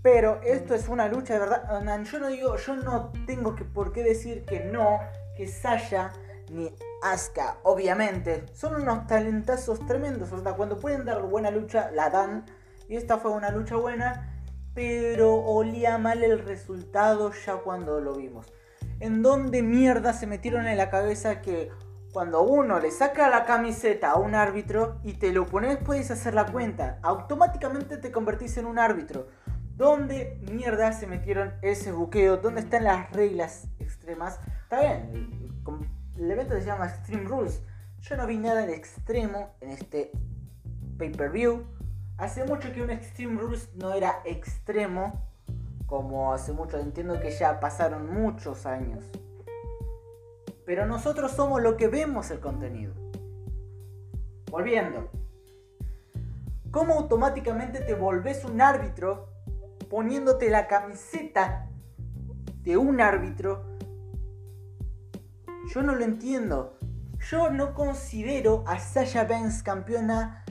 Pero 0.00 0.40
esto 0.42 0.76
es 0.76 0.86
una 0.86 1.08
lucha 1.08 1.34
de 1.34 1.40
verdad. 1.40 2.04
Yo 2.04 2.20
no 2.20 2.28
digo, 2.28 2.56
yo 2.56 2.76
no 2.76 3.10
tengo 3.26 3.56
que 3.56 3.64
por 3.64 3.92
qué 3.92 4.04
decir 4.04 4.44
que 4.44 4.60
no, 4.60 5.00
que 5.36 5.48
Sasha 5.48 6.12
ni 6.50 6.74
Asuka, 7.02 7.58
obviamente. 7.62 8.44
Son 8.54 8.80
unos 8.80 9.06
talentazos 9.06 9.84
tremendos. 9.86 10.32
O 10.32 10.42
sea, 10.42 10.52
cuando 10.54 10.78
pueden 10.78 11.04
dar 11.04 11.22
buena 11.22 11.50
lucha, 11.50 11.90
la 11.92 12.10
dan. 12.10 12.44
Y 12.88 12.96
esta 12.96 13.18
fue 13.18 13.30
una 13.32 13.50
lucha 13.50 13.76
buena. 13.76 14.42
Pero 14.74 15.34
olía 15.34 15.98
mal 15.98 16.22
el 16.22 16.38
resultado 16.38 17.32
ya 17.46 17.56
cuando 17.56 18.00
lo 18.00 18.14
vimos. 18.14 18.52
¿En 19.00 19.22
dónde 19.22 19.62
mierda 19.62 20.12
se 20.12 20.26
metieron 20.26 20.66
en 20.66 20.76
la 20.76 20.90
cabeza 20.90 21.40
que 21.40 21.70
cuando 22.12 22.42
uno 22.42 22.80
le 22.80 22.90
saca 22.90 23.28
la 23.28 23.44
camiseta 23.44 24.12
a 24.12 24.18
un 24.18 24.34
árbitro 24.34 25.00
y 25.04 25.14
te 25.14 25.32
lo 25.32 25.46
pones, 25.46 25.76
puedes 25.76 26.10
hacer 26.10 26.34
la 26.34 26.46
cuenta. 26.46 26.98
Automáticamente 27.02 27.98
te 27.98 28.10
convertís 28.10 28.56
en 28.56 28.66
un 28.66 28.78
árbitro. 28.78 29.28
¿Dónde 29.76 30.40
mierda 30.50 30.92
se 30.92 31.06
metieron 31.06 31.54
ese 31.62 31.92
buqueo? 31.92 32.38
¿Dónde 32.38 32.62
están 32.62 32.84
las 32.84 33.10
reglas 33.12 33.68
extremas? 33.78 34.40
Está 34.64 34.80
bien, 34.80 35.62
el 36.18 36.30
evento 36.30 36.54
se 36.54 36.64
llama 36.64 36.86
Extreme 36.86 37.24
Rules. 37.24 37.62
Yo 38.00 38.16
no 38.16 38.26
vi 38.26 38.38
nada 38.38 38.66
de 38.66 38.74
extremo 38.74 39.54
en 39.60 39.70
este 39.70 40.12
pay-per-view. 40.98 41.64
Hace 42.16 42.44
mucho 42.44 42.72
que 42.72 42.82
un 42.82 42.90
Extreme 42.90 43.40
Rules 43.40 43.70
no 43.74 43.92
era 43.92 44.20
extremo. 44.24 45.24
Como 45.86 46.32
hace 46.32 46.52
mucho, 46.52 46.78
entiendo 46.78 47.20
que 47.20 47.30
ya 47.30 47.60
pasaron 47.60 48.12
muchos 48.12 48.66
años. 48.66 49.04
Pero 50.66 50.86
nosotros 50.86 51.32
somos 51.32 51.62
lo 51.62 51.76
que 51.76 51.88
vemos 51.88 52.30
el 52.30 52.40
contenido. 52.40 52.94
Volviendo. 54.50 55.10
¿Cómo 56.70 56.94
automáticamente 56.94 57.80
te 57.80 57.94
volvés 57.94 58.44
un 58.44 58.60
árbitro 58.60 59.28
poniéndote 59.88 60.50
la 60.50 60.66
camiseta 60.66 61.70
de 62.62 62.76
un 62.76 63.00
árbitro? 63.00 63.67
Yo 65.72 65.82
no 65.82 65.94
lo 65.94 66.04
entiendo. 66.04 66.78
Yo 67.30 67.50
no 67.50 67.74
considero 67.74 68.64
a 68.66 68.78
Sasha 68.78 69.24
Banks 69.24 69.62
campeona 69.62 70.44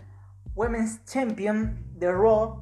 Women's 0.56 1.04
Champion 1.06 1.84
de 1.96 2.12
Raw. 2.12 2.60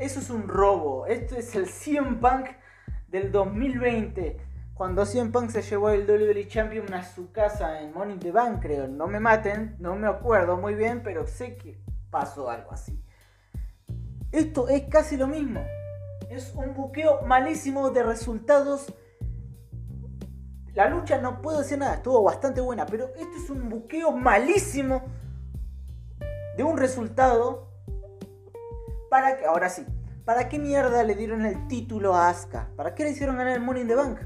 eso 0.00 0.20
es 0.20 0.30
un 0.30 0.48
robo. 0.48 1.06
Esto 1.06 1.36
es 1.36 1.54
el 1.56 1.66
CM 1.66 2.16
Punk 2.16 2.48
del 3.08 3.32
2020 3.32 4.52
cuando 4.74 5.04
CM 5.04 5.30
Punk 5.30 5.50
se 5.50 5.62
llevó 5.62 5.90
el 5.90 6.08
WWE 6.08 6.48
Champion 6.48 6.92
a 6.94 7.04
su 7.04 7.30
casa 7.30 7.80
en 7.82 7.92
Money 7.92 8.14
in 8.14 8.20
the 8.20 8.32
Bank, 8.32 8.62
creo. 8.62 8.88
No 8.88 9.06
me 9.06 9.20
maten, 9.20 9.76
no 9.78 9.94
me 9.94 10.08
acuerdo 10.08 10.56
muy 10.56 10.74
bien, 10.74 11.02
pero 11.02 11.26
sé 11.26 11.56
que 11.56 11.78
pasó 12.10 12.50
algo 12.50 12.72
así. 12.72 13.00
Esto 14.32 14.68
es 14.68 14.82
casi 14.88 15.16
lo 15.16 15.26
mismo. 15.26 15.64
Es 16.30 16.52
un 16.54 16.74
buqueo 16.74 17.22
malísimo 17.22 17.90
de 17.90 18.02
resultados. 18.02 18.92
La 20.74 20.88
lucha 20.88 21.18
no 21.18 21.42
puedo 21.42 21.58
decir 21.58 21.78
nada, 21.78 21.94
estuvo 21.96 22.22
bastante 22.22 22.60
buena, 22.60 22.86
pero 22.86 23.08
esto 23.14 23.36
es 23.36 23.50
un 23.50 23.68
buqueo 23.68 24.10
malísimo 24.12 25.02
de 26.56 26.64
un 26.64 26.78
resultado. 26.78 27.68
Para 29.10 29.36
que, 29.36 29.44
ahora 29.44 29.68
sí, 29.68 29.84
¿para 30.24 30.48
qué 30.48 30.58
mierda 30.58 31.02
le 31.02 31.14
dieron 31.14 31.44
el 31.44 31.68
título 31.68 32.14
a 32.14 32.30
Asuka? 32.30 32.70
¿Para 32.74 32.94
qué 32.94 33.04
le 33.04 33.10
hicieron 33.10 33.36
ganar 33.36 33.52
el 33.52 33.60
Money 33.60 33.82
in 33.82 33.88
the 33.88 33.94
Bank? 33.94 34.20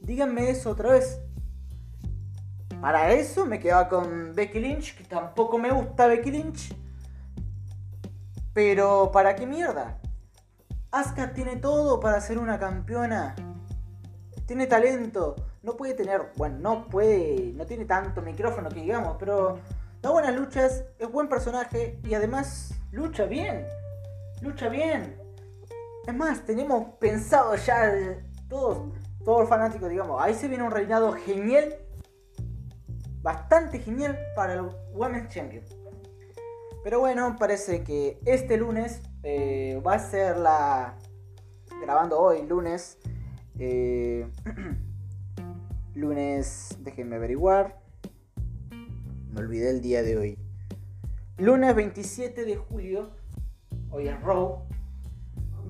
Díganme 0.00 0.50
eso 0.50 0.70
otra 0.70 0.90
vez. 0.90 1.22
Para 2.82 3.12
eso 3.12 3.46
me 3.46 3.58
quedaba 3.58 3.88
con 3.88 4.34
Becky 4.34 4.60
Lynch, 4.60 4.94
que 4.94 5.04
tampoco 5.04 5.58
me 5.58 5.70
gusta 5.70 6.06
Becky 6.06 6.30
Lynch. 6.30 6.76
Pero 8.52 9.10
¿para 9.10 9.34
qué 9.34 9.46
mierda? 9.46 9.98
Asuka 10.90 11.32
tiene 11.32 11.56
todo 11.56 11.98
para 11.98 12.20
ser 12.20 12.38
una 12.38 12.58
campeona. 12.58 13.34
Tiene 14.46 14.66
talento. 14.66 15.36
No 15.68 15.76
puede 15.76 15.92
tener, 15.92 16.32
bueno, 16.34 16.56
no 16.60 16.88
puede, 16.88 17.52
no 17.54 17.66
tiene 17.66 17.84
tanto 17.84 18.22
micrófono 18.22 18.70
que 18.70 18.80
digamos, 18.80 19.18
pero 19.18 19.58
da 20.00 20.10
buenas 20.10 20.34
luchas, 20.34 20.86
es 20.98 21.12
buen 21.12 21.28
personaje 21.28 22.00
y 22.04 22.14
además 22.14 22.72
lucha 22.90 23.26
bien. 23.26 23.66
Lucha 24.40 24.70
bien. 24.70 25.20
Es 26.06 26.14
más, 26.14 26.42
tenemos 26.46 26.94
pensado 26.98 27.54
ya 27.54 27.92
todos 28.48 28.78
todo 29.26 29.42
el 29.42 29.46
fanático, 29.46 29.90
digamos, 29.90 30.22
ahí 30.22 30.32
se 30.32 30.48
viene 30.48 30.64
un 30.64 30.70
reinado 30.70 31.12
genial, 31.12 31.76
bastante 33.20 33.78
genial 33.78 34.18
para 34.34 34.54
el 34.54 34.70
Women's 34.94 35.28
Champion. 35.28 35.64
Pero 36.82 37.00
bueno, 37.00 37.36
parece 37.38 37.84
que 37.84 38.18
este 38.24 38.56
lunes 38.56 39.02
eh, 39.22 39.82
va 39.86 39.96
a 39.96 39.98
ser 39.98 40.38
la... 40.38 40.96
Grabando 41.82 42.18
hoy, 42.18 42.46
lunes. 42.46 42.96
Eh, 43.58 44.26
lunes, 45.98 46.76
déjenme 46.80 47.16
averiguar. 47.16 47.80
Me 49.30 49.40
olvidé 49.40 49.70
el 49.70 49.80
día 49.80 50.02
de 50.02 50.16
hoy. 50.16 50.38
Lunes 51.36 51.74
27 51.74 52.44
de 52.44 52.56
julio. 52.56 53.10
Hoy 53.90 54.08
es 54.08 54.20
Raw 54.22 54.68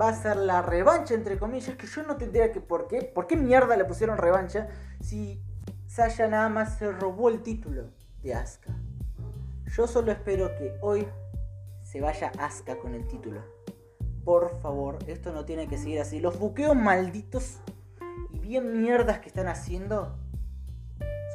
va 0.00 0.08
a 0.08 0.14
ser 0.14 0.36
la 0.36 0.62
revancha, 0.62 1.14
entre 1.14 1.38
comillas, 1.38 1.76
que 1.76 1.86
yo 1.86 2.02
no 2.04 2.16
tendría 2.16 2.52
que 2.52 2.60
por 2.60 2.86
qué. 2.88 3.02
¿Por 3.02 3.26
qué 3.26 3.36
mierda 3.36 3.76
le 3.76 3.84
pusieron 3.84 4.18
revancha 4.18 4.68
si 5.00 5.42
Sasha 5.86 6.28
nada 6.28 6.48
más 6.48 6.78
se 6.78 6.92
robó 6.92 7.28
el 7.28 7.42
título 7.42 7.90
de 8.22 8.34
Asuka? 8.34 8.76
Yo 9.66 9.86
solo 9.86 10.12
espero 10.12 10.54
que 10.56 10.76
hoy 10.80 11.06
se 11.82 12.00
vaya 12.00 12.30
Asuka 12.38 12.78
con 12.78 12.94
el 12.94 13.06
título. 13.08 13.42
Por 14.24 14.60
favor, 14.60 14.98
esto 15.06 15.32
no 15.32 15.44
tiene 15.44 15.68
que 15.68 15.78
seguir 15.78 16.00
así. 16.00 16.20
Los 16.20 16.38
buqueos 16.38 16.76
malditos 16.76 17.58
bien 18.48 18.80
mierdas 18.80 19.18
que 19.18 19.28
están 19.28 19.46
haciendo 19.46 20.16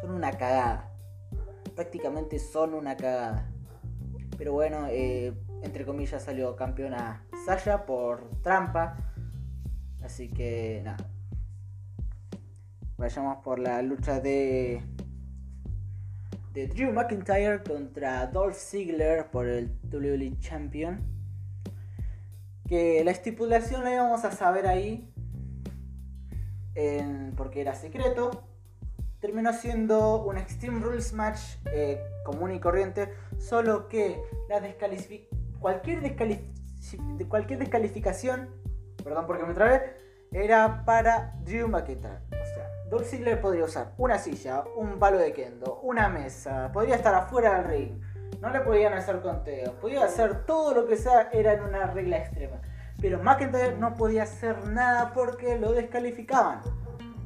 son 0.02 0.16
una 0.16 0.32
cagada. 0.32 0.90
Prácticamente 1.76 2.40
son 2.40 2.74
una 2.74 2.98
cagada. 2.98 3.52
Pero 4.36 4.54
bueno, 4.54 4.88
eh, 4.90 5.32
entre 5.62 5.86
comillas 5.86 6.24
salió 6.24 6.56
campeona 6.56 7.24
Sasha 7.46 7.86
por 7.86 8.28
trampa. 8.42 8.98
Así 10.04 10.30
que 10.30 10.82
nada. 10.84 11.08
Vayamos 12.98 13.44
por 13.44 13.60
la 13.60 13.84
lucha 13.84 14.20
de 14.20 14.82
de 16.52 16.68
Drew 16.68 16.94
McIntyre 16.94 17.62
contra 17.64 18.26
Dolph 18.26 18.56
Ziggler 18.56 19.30
por 19.30 19.48
el 19.48 19.72
WWE 19.92 20.40
Champion. 20.40 21.00
Que 22.68 23.04
la 23.04 23.12
estipulación 23.12 23.84
la 23.84 23.94
íbamos 23.94 24.26
a 24.26 24.32
saber 24.32 24.66
ahí. 24.66 25.13
Porque 27.36 27.62
era 27.62 27.76
secreto. 27.76 28.44
Terminó 29.20 29.54
siendo 29.54 30.24
un 30.24 30.38
Extreme 30.38 30.82
Rules 30.82 31.14
match 31.14 31.40
eh, 31.72 32.04
común 32.26 32.52
y 32.52 32.60
corriente. 32.60 33.14
Solo 33.38 33.88
que 33.88 34.22
la 34.50 34.62
cualquier 35.60 36.02
cualquier 37.30 37.60
descalificación, 37.60 38.50
perdón 39.04 39.26
porque 39.26 39.46
me 39.46 39.54
trabé, 39.54 39.96
era 40.32 40.84
para 40.86 41.36
Drew 41.44 41.68
McIntyre. 41.68 42.20
Dolph 42.90 43.08
Ziggler 43.08 43.42
podría 43.42 43.64
usar 43.64 43.94
una 43.98 44.20
silla, 44.20 44.64
un 44.76 45.00
palo 45.00 45.18
de 45.18 45.34
kendo, 45.34 45.80
una 45.82 46.10
mesa, 46.10 46.72
podría 46.72 46.96
estar 46.96 47.16
afuera 47.16 47.56
del 47.56 47.64
ring, 47.66 48.02
no 48.40 48.50
le 48.50 48.60
podían 48.60 48.94
hacer 48.94 49.20
conteos, 49.22 49.74
podía 49.76 50.04
hacer 50.04 50.46
todo 50.46 50.76
lo 50.76 50.86
que 50.86 50.98
sea, 50.98 51.30
era 51.32 51.54
en 51.54 51.64
una 51.64 51.88
regla 51.88 52.18
extrema. 52.18 52.62
Pero 53.02 53.22
McIntyre 53.22 53.78
no 53.78 53.96
podía 53.96 54.24
hacer 54.24 54.66
nada 54.68 55.14
porque 55.14 55.58
lo 55.58 55.72
descalificaban. 55.74 56.62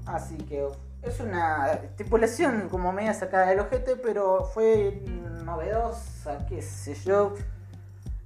Así 0.06 0.38
que 0.38 0.68
es 1.02 1.20
una 1.20 1.72
estipulación 1.74 2.70
como 2.70 2.92
media 2.92 3.14
sacada 3.14 3.48
del 3.48 3.60
ojete, 3.60 3.96
pero 3.96 4.46
fue 4.46 5.02
novedosa, 5.44 6.46
qué 6.48 6.62
sé 6.62 6.96
yo. 6.96 7.34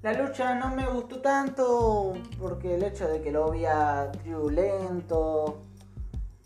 La 0.01 0.13
lucha 0.13 0.55
no 0.55 0.75
me 0.75 0.87
gustó 0.87 1.21
tanto 1.21 2.13
porque 2.39 2.75
el 2.75 2.83
hecho 2.83 3.07
de 3.07 3.21
que 3.21 3.31
lo 3.31 3.51
veía 3.51 4.11
lento 4.49 5.61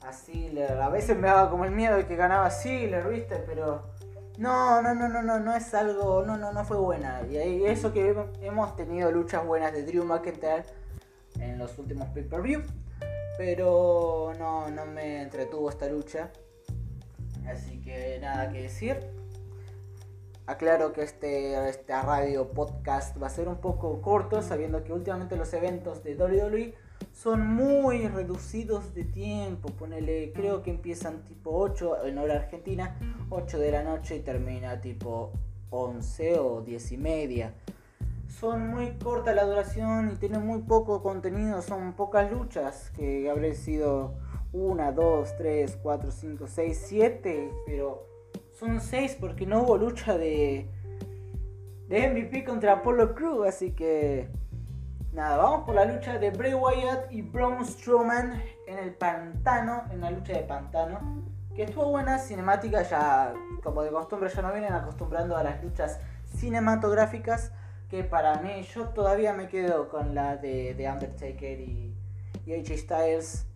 a 0.06 0.12
Sealer, 0.12 0.82
a 0.82 0.90
veces 0.90 1.18
me 1.18 1.28
daba 1.28 1.50
como 1.50 1.64
el 1.64 1.72
miedo 1.72 1.96
de 1.96 2.06
que 2.06 2.16
ganaba 2.16 2.50
Sealer, 2.50 3.08
¿viste? 3.08 3.38
Pero 3.46 3.84
no, 4.38 4.82
no, 4.82 4.94
no, 4.94 5.08
no, 5.08 5.22
no, 5.22 5.40
no 5.40 5.56
es 5.56 5.74
algo, 5.74 6.24
no, 6.26 6.38
no, 6.38 6.52
no 6.52 6.66
fue 6.66 6.78
buena. 6.78 7.22
Y 7.30 7.66
eso 7.66 7.94
que 7.94 8.14
hemos 8.42 8.76
tenido 8.76 9.10
luchas 9.12 9.46
buenas 9.46 9.72
de 9.72 9.84
Drew 9.84 10.04
McIntyre 10.04 10.66
en 11.52 11.58
los 11.58 11.78
últimos 11.78 12.10
pay-per-view, 12.10 12.62
pero 13.38 14.34
no, 14.38 14.70
no 14.70 14.86
me 14.86 15.22
entretuvo 15.22 15.70
esta 15.70 15.88
lucha. 15.88 16.32
Así 17.48 17.82
que 17.82 18.18
nada 18.20 18.52
que 18.52 18.64
decir. 18.64 18.98
Aclaro 20.48 20.94
que 20.94 21.02
este, 21.02 21.70
este 21.70 22.00
radio 22.02 22.52
podcast 22.52 23.20
va 23.22 23.28
a 23.28 23.30
ser 23.32 23.48
un 23.48 23.58
poco 23.58 24.00
corto, 24.02 24.44
sabiendo 24.44 24.84
que 24.84 24.94
últimamente 24.94 25.36
los 25.36 25.52
eventos 25.54 26.04
de 26.04 26.16
WWE 26.16 26.76
son 27.14 27.48
muy 27.48 28.08
reducidos 28.08 28.94
de 28.94 29.06
tiempo. 29.06 29.70
Ponele, 29.70 30.32
creo 30.34 30.62
que 30.62 30.70
empiezan 30.70 31.24
tipo 31.24 31.52
8 31.52 32.06
en 32.06 32.18
hora 32.20 32.36
argentina, 32.36 33.00
8 33.30 33.58
de 33.58 33.72
la 33.72 33.84
noche 33.84 34.18
y 34.18 34.20
termina 34.20 34.80
tipo 34.82 35.32
11 35.72 36.40
o 36.40 36.62
10 36.62 36.92
y 36.92 36.98
media. 36.98 37.54
Son 38.40 38.68
muy 38.68 38.98
corta 38.98 39.34
la 39.34 39.46
duración 39.46 40.12
y 40.12 40.16
tienen 40.18 40.46
muy 40.46 40.62
poco 40.64 41.02
contenido, 41.02 41.62
son 41.62 41.94
pocas 41.94 42.30
luchas, 42.30 42.92
que 42.92 43.30
habré 43.30 43.56
sido 43.56 44.16
1, 44.52 44.92
2, 44.92 45.38
3, 45.38 45.80
4, 45.82 46.12
5, 46.12 46.48
6, 46.48 46.84
7, 46.88 47.52
pero 47.66 48.16
son 48.60 48.80
seis 48.82 49.18
porque 49.20 49.46
no 49.46 49.64
hubo 49.64 49.78
lucha 49.78 50.18
de, 50.18 50.70
de 51.88 52.10
MVP 52.10 52.44
contra 52.44 52.74
Apollo 52.74 53.14
Crew. 53.16 53.44
Así 53.44 53.72
que 53.72 54.30
nada, 55.14 55.38
vamos 55.38 55.66
por 55.66 55.76
la 55.76 55.86
lucha 55.86 56.18
de 56.18 56.32
Bray 56.32 56.54
Wyatt 56.54 57.12
y 57.12 57.22
Braun 57.22 57.66
Strowman 57.66 58.42
en 58.68 58.80
el 58.80 58.94
pantano, 58.94 59.84
en 59.92 60.02
la 60.02 60.12
lucha 60.12 60.34
de 60.34 60.44
pantano. 60.44 61.24
que 61.56 61.64
estuvo 61.64 61.90
buena, 61.90 62.20
cinemática 62.20 62.82
ya, 62.84 63.34
como 63.64 63.82
de 63.84 63.92
costumbre, 63.92 64.30
ya 64.30 64.42
no 64.42 64.52
vienen 64.52 64.74
acostumbrando 64.74 65.38
a 65.38 65.44
las 65.44 65.64
luchas 65.64 66.00
cinematográficas, 66.26 67.52
que 67.90 68.04
para 68.04 68.42
mí 68.42 68.64
yo 68.64 68.90
todavía 68.90 69.34
me 69.34 69.48
quedo 69.48 69.90
con 69.90 70.16
la 70.16 70.38
de, 70.38 70.74
de 70.74 70.90
Undertaker 70.90 71.60
y, 71.60 71.96
y 72.46 72.54
AJ 72.54 72.78
Styles 72.78 73.48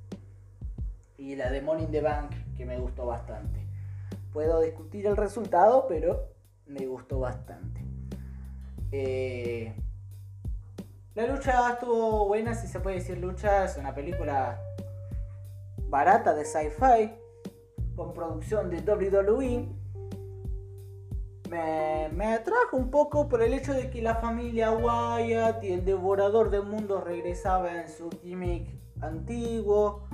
y 1.18 1.36
la 1.36 1.50
de 1.52 1.62
Money 1.62 1.86
in 1.86 1.92
the 1.92 2.02
Bank, 2.02 2.32
que 2.56 2.66
me 2.66 2.78
gustó 2.78 3.06
bastante. 3.06 3.66
Puedo 4.32 4.62
discutir 4.62 5.08
el 5.08 5.18
resultado, 5.18 5.86
pero 5.88 6.30
me 6.66 6.86
gustó 6.86 7.20
bastante. 7.20 7.82
Eh, 8.92 9.74
la 11.16 11.28
lucha 11.28 11.74
estuvo 11.74 12.28
buena, 12.28 12.54
si 12.54 12.68
se 12.68 12.80
puede 12.80 12.98
decir 12.98 13.18
lucha, 13.18 13.66
es 13.66 13.78
una 13.78 13.94
película 13.94 14.62
barata 15.90 16.34
de 16.34 16.46
sci-fi 16.46 17.12
con 17.96 18.14
producción 18.14 18.70
de 18.70 18.80
WWE. 18.80 19.79
Me, 21.50 22.26
atrajo 22.26 22.78
un 22.78 22.92
poco 22.92 23.28
por 23.28 23.42
el 23.42 23.54
hecho 23.54 23.74
de 23.74 23.90
que 23.90 24.04
la 24.04 24.16
familia 24.16 24.72
Wyatt 24.72 25.64
y 25.64 25.74
el 25.74 25.84
devorador 25.84 26.52
de 26.52 26.62
mundos 26.62 27.04
regresaba 27.04 27.82
en 27.82 27.90
su 27.90 28.12
gimmick 28.22 28.70
antiguo. 29.02 30.08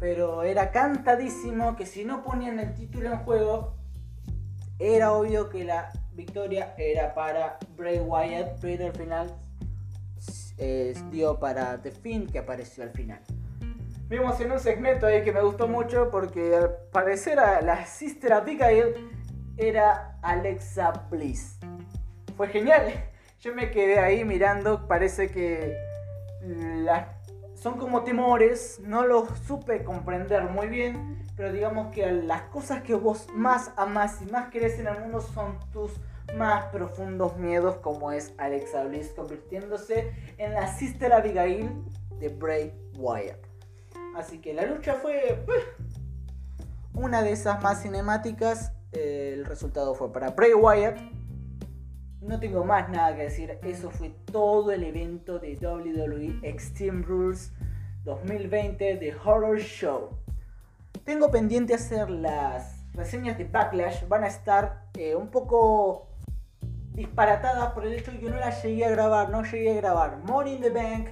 Pero 0.00 0.42
era 0.42 0.70
cantadísimo 0.70 1.76
que 1.76 1.84
si 1.84 2.04
no 2.04 2.22
ponían 2.22 2.58
el 2.58 2.74
título 2.74 3.12
en 3.12 3.18
juego, 3.18 3.74
era 4.78 5.12
obvio 5.12 5.50
que 5.50 5.64
la 5.64 5.92
victoria 6.14 6.74
era 6.78 7.12
para 7.14 7.58
Bray 7.76 8.00
Wyatt, 8.00 8.58
pero 8.60 8.86
al 8.86 8.92
final 8.92 9.34
eh, 10.56 10.94
dio 11.10 11.38
para 11.38 11.80
The 11.82 11.90
Finn 11.90 12.26
que 12.26 12.38
apareció 12.38 12.84
al 12.84 12.90
final. 12.90 13.20
Vimos 14.08 14.40
en 14.40 14.52
un 14.52 14.60
segmento 14.60 15.06
ahí 15.06 15.22
que 15.24 15.32
me 15.32 15.42
gustó 15.42 15.68
mucho 15.68 16.10
porque 16.10 16.54
al 16.54 16.70
parecer 16.90 17.38
a 17.38 17.60
la 17.60 17.84
Sister 17.86 18.32
Abigail 18.32 18.94
era 19.62 20.18
Alexa 20.22 20.92
Bliss. 21.10 21.58
Fue 22.36 22.48
genial. 22.48 22.92
Yo 23.40 23.54
me 23.54 23.70
quedé 23.70 23.98
ahí 23.98 24.24
mirando, 24.24 24.86
parece 24.86 25.28
que 25.28 25.76
son 27.54 27.78
como 27.78 28.02
temores, 28.02 28.80
no 28.84 29.06
los 29.06 29.28
supe 29.46 29.84
comprender 29.84 30.44
muy 30.44 30.68
bien, 30.68 31.24
pero 31.36 31.52
digamos 31.52 31.92
que 31.92 32.10
las 32.10 32.42
cosas 32.42 32.82
que 32.82 32.94
vos 32.94 33.26
más 33.34 33.72
amás 33.76 34.20
y 34.22 34.30
más 34.30 34.50
querés 34.50 34.78
en 34.78 34.88
el 34.88 35.00
mundo 35.00 35.20
son 35.20 35.58
tus 35.72 35.92
más 36.36 36.66
profundos 36.66 37.36
miedos 37.36 37.76
como 37.76 38.12
es 38.12 38.32
Alexa 38.38 38.84
Bliss 38.84 39.12
convirtiéndose 39.14 40.12
en 40.38 40.54
la 40.54 40.72
Sister 40.74 41.12
Abigail 41.12 41.70
de 42.18 42.28
Bray 42.28 42.72
Wyatt. 42.96 43.38
Así 44.16 44.40
que 44.40 44.54
la 44.54 44.66
lucha 44.66 44.94
fue 44.94 45.42
pues, 45.46 45.64
una 46.94 47.22
de 47.22 47.32
esas 47.32 47.62
más 47.62 47.82
cinemáticas. 47.82 48.72
El 48.92 49.44
resultado 49.44 49.94
fue 49.94 50.12
para 50.12 50.30
Bray 50.30 50.54
Wyatt. 50.54 50.98
No 52.20 52.38
tengo 52.38 52.64
más 52.64 52.88
nada 52.88 53.16
que 53.16 53.22
decir. 53.22 53.58
Eso 53.62 53.90
fue 53.90 54.10
todo 54.30 54.70
el 54.70 54.84
evento 54.84 55.38
de 55.38 55.56
WWE 55.56 56.38
Extreme 56.42 57.02
Rules 57.02 57.52
2020 58.04 58.96
de 58.96 59.14
Horror 59.14 59.58
Show. 59.58 60.10
Tengo 61.04 61.30
pendiente 61.30 61.74
hacer 61.74 62.10
las 62.10 62.84
reseñas 62.94 63.38
de 63.38 63.44
Backlash. 63.44 64.06
Van 64.06 64.24
a 64.24 64.28
estar 64.28 64.84
eh, 64.94 65.16
un 65.16 65.28
poco 65.28 66.08
disparatadas 66.92 67.72
por 67.72 67.86
el 67.86 67.94
hecho 67.94 68.12
de 68.12 68.20
que 68.20 68.30
no 68.30 68.36
las 68.36 68.62
llegué 68.62 68.84
a 68.84 68.90
grabar. 68.90 69.30
No 69.30 69.42
llegué 69.42 69.72
a 69.72 69.80
grabar 69.80 70.18
Money 70.24 70.54
in 70.54 70.60
the 70.60 70.70
Bank. 70.70 71.08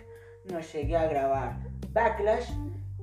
No 0.51 0.61
llegué 0.61 0.97
a 0.97 1.07
grabar 1.07 1.57
Backlash 1.93 2.51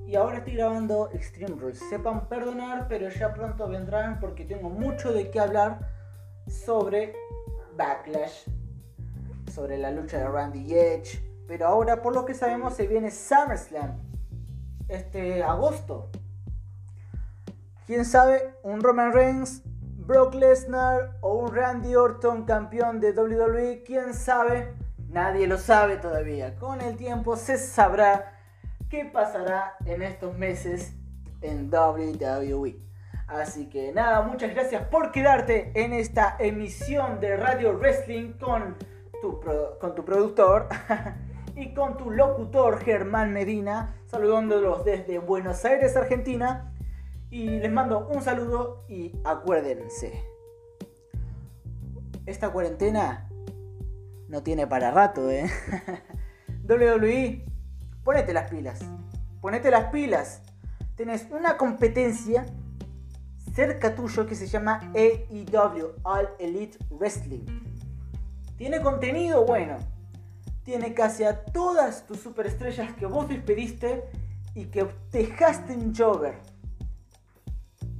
y 0.08 0.16
ahora 0.16 0.38
estoy 0.38 0.54
grabando 0.54 1.10
Extreme 1.12 1.54
Rules. 1.60 1.78
Sepan 1.90 2.28
perdonar, 2.28 2.88
pero 2.88 3.10
ya 3.10 3.34
pronto 3.34 3.68
vendrán 3.68 4.18
porque 4.20 4.46
tengo 4.46 4.70
mucho 4.70 5.12
de 5.12 5.30
qué 5.30 5.38
hablar 5.38 5.80
sobre 6.46 7.14
Backlash, 7.76 8.48
sobre 9.52 9.76
la 9.76 9.90
lucha 9.90 10.16
de 10.16 10.26
Randy 10.26 10.74
Edge. 10.74 11.22
Pero 11.46 11.66
ahora, 11.66 12.00
por 12.00 12.14
lo 12.14 12.24
que 12.24 12.32
sabemos, 12.32 12.72
se 12.72 12.86
viene 12.86 13.10
SummerSlam 13.10 13.98
este 14.88 15.42
agosto. 15.42 16.08
Quién 17.86 18.06
sabe, 18.06 18.54
un 18.62 18.80
Roman 18.80 19.12
Reigns, 19.12 19.62
Brock 19.98 20.32
Lesnar 20.32 21.18
o 21.20 21.34
un 21.34 21.54
Randy 21.54 21.94
Orton 21.96 22.46
campeón 22.46 22.98
de 22.98 23.12
WWE. 23.12 23.82
Quién 23.84 24.14
sabe, 24.14 24.72
nadie 25.10 25.46
lo 25.46 25.58
sabe 25.58 25.98
todavía. 25.98 26.56
Con 26.56 26.80
el 26.80 26.96
tiempo 26.96 27.36
se 27.36 27.58
sabrá 27.58 28.37
qué 28.88 29.04
pasará 29.04 29.76
en 29.84 30.02
estos 30.02 30.36
meses 30.36 30.94
en 31.42 31.70
WWE. 31.72 32.76
Así 33.26 33.68
que 33.68 33.92
nada, 33.92 34.22
muchas 34.22 34.54
gracias 34.54 34.86
por 34.86 35.12
quedarte 35.12 35.72
en 35.74 35.92
esta 35.92 36.36
emisión 36.38 37.20
de 37.20 37.36
Radio 37.36 37.76
Wrestling 37.78 38.32
con 38.32 38.76
tu, 39.20 39.40
con 39.78 39.94
tu 39.94 40.04
productor 40.04 40.68
y 41.56 41.74
con 41.74 41.98
tu 41.98 42.10
locutor 42.10 42.80
Germán 42.80 43.32
Medina, 43.32 43.94
saludándolos 44.06 44.84
desde 44.84 45.18
Buenos 45.18 45.64
Aires, 45.64 45.96
Argentina. 45.96 46.72
Y 47.30 47.58
les 47.58 47.70
mando 47.70 48.08
un 48.08 48.22
saludo 48.22 48.86
y 48.88 49.12
acuérdense, 49.22 50.24
esta 52.24 52.50
cuarentena 52.50 53.28
no 54.28 54.42
tiene 54.42 54.66
para 54.66 54.90
rato, 54.90 55.30
¿eh? 55.30 55.50
WWE 56.66 57.47
ponete 58.08 58.32
las 58.32 58.50
pilas. 58.50 58.80
Ponete 59.42 59.70
las 59.70 59.90
pilas. 59.90 60.40
Tenés 60.96 61.26
una 61.30 61.58
competencia 61.58 62.46
cerca 63.54 63.94
tuyo 63.94 64.26
que 64.26 64.34
se 64.34 64.46
llama 64.46 64.80
AEW, 64.94 65.92
All 66.04 66.30
Elite 66.38 66.78
Wrestling. 66.88 67.44
Tiene 68.56 68.80
contenido 68.80 69.44
bueno. 69.44 69.76
Tiene 70.64 70.94
casi 70.94 71.24
a 71.24 71.44
todas 71.44 72.06
tus 72.06 72.20
superestrellas 72.20 72.94
que 72.94 73.04
vos 73.04 73.28
despediste 73.28 74.04
y 74.54 74.64
que 74.70 74.88
dejaste 75.12 75.74
en 75.74 75.94
Jover. 75.94 76.38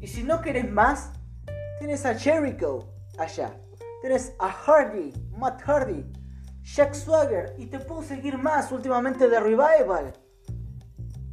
Y 0.01 0.07
si 0.07 0.23
no 0.23 0.41
querés 0.41 0.73
más, 0.73 1.13
tienes 1.81 2.07
a 2.07 2.15
Jericho 2.15 2.89
allá. 3.19 3.61
Tienes 4.01 4.33
a 4.39 4.49
Hardy, 4.49 5.13
Matt 5.37 5.61
Hardy, 5.67 6.03
Jack 6.75 6.95
Swagger 6.95 7.55
y 7.57 7.67
te 7.67 7.79
puedo 7.79 8.03
seguir 8.03 8.37
más 8.37 8.71
últimamente 8.73 9.29
de 9.29 9.41
Revival. 9.41 10.13